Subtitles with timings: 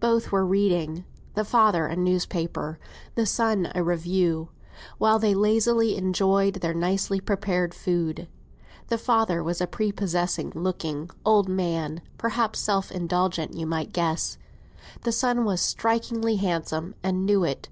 [0.00, 1.04] Both were reading;
[1.34, 2.78] the father a newspaper,
[3.14, 4.48] the son a review,
[4.96, 8.26] while they lazily enjoyed their nicely prepared food.
[8.88, 14.38] The father was a prepossessing looking old man; perhaps self indulgent you might guess.
[15.02, 17.68] The son was strikingly handsome, and knew it.